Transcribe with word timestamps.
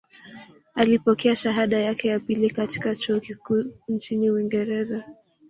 Alipokea 0.75 1.35
shahada 1.35 1.79
yake 1.79 2.07
ya 2.07 2.19
pili 2.19 2.49
katika 2.49 2.95
chuo 2.95 3.19
kikuu 3.19 3.63
nchini 3.87 4.31
Uingereza 4.31 5.03